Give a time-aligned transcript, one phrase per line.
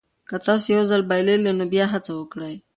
[0.29, 2.55] که تاسي یو ځل بایللي نو بیا هڅه وکړئ.